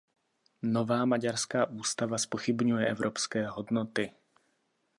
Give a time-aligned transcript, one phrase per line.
[0.61, 4.11] Nová maďarská ústava zpochybňuje evropské hodnoty.